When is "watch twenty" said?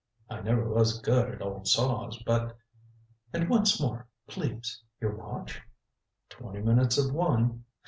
5.15-6.61